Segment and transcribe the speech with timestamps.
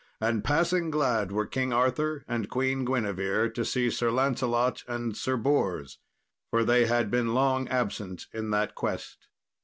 [0.19, 5.37] And passing glad were King Arthur and Queen Guinevere to see Sir Lancelot and Sir
[5.37, 5.99] Bors,
[6.49, 9.27] for they had been long absent in that quest.